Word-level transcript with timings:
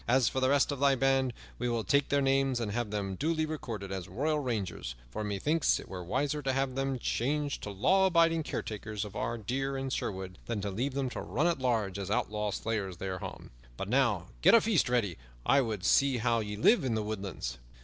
As 0.07 0.27
for 0.27 0.39
the 0.39 0.49
rest 0.49 0.71
of 0.71 0.79
thy 0.79 0.95
band, 0.95 1.31
we 1.59 1.69
will 1.69 1.83
take 1.83 2.09
their 2.09 2.23
names 2.23 2.59
and 2.59 2.71
have 2.71 2.89
them 2.89 3.13
duly 3.13 3.45
recorded 3.45 3.91
as 3.91 4.07
royal 4.07 4.39
rangers; 4.39 4.95
for 5.11 5.23
methinks 5.23 5.79
it 5.79 5.87
were 5.87 6.03
wiser 6.03 6.41
to 6.41 6.53
have 6.53 6.73
them 6.73 6.97
changed 6.97 7.61
to 7.61 7.69
law 7.69 8.07
abiding 8.07 8.41
caretakers 8.41 9.05
of 9.05 9.15
our 9.15 9.37
deer 9.37 9.77
in 9.77 9.91
Sherwood 9.91 10.39
than 10.47 10.59
to 10.61 10.71
leave 10.71 10.95
them 10.95 11.11
to 11.11 11.21
run 11.21 11.45
at 11.45 11.59
large 11.59 11.99
as 11.99 12.09
outlawed 12.09 12.55
slayers 12.55 12.97
thereof. 12.97 13.51
But 13.77 13.89
now 13.89 14.29
get 14.41 14.55
a 14.55 14.61
feast 14.61 14.89
ready; 14.89 15.19
I 15.45 15.61
would 15.61 15.83
see 15.85 16.17
how 16.17 16.39
ye 16.39 16.55
live 16.55 16.83
in 16.83 16.95
the 16.95 17.03
woodlands." 17.03 17.59